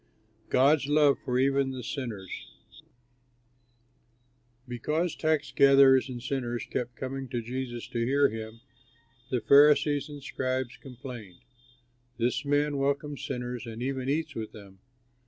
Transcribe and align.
'"GOD'S 0.49 0.87
LOVE 0.87 1.19
EVEN 1.29 1.73
FOR 1.73 1.83
SINNERS 1.83 2.47
Because 4.67 5.15
tax 5.15 5.51
gathers 5.51 6.09
and 6.09 6.23
sinners 6.23 6.65
kept 6.71 6.95
coming 6.95 7.29
to 7.29 7.39
Jesus 7.39 7.87
to 7.89 8.03
hear 8.03 8.27
him, 8.29 8.61
the 9.29 9.41
Pharisees 9.41 10.09
and 10.09 10.23
scribes 10.23 10.75
complained, 10.77 11.41
"This 12.17 12.43
man 12.43 12.77
welcomes 12.77 13.23
sinners 13.23 13.67
and 13.67 13.83
even 13.83 14.09
eats 14.09 14.33
with 14.33 14.53
them!" 14.53 14.79